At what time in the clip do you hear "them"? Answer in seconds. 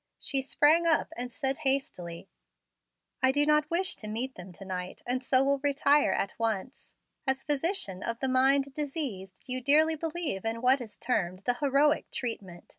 4.33-4.51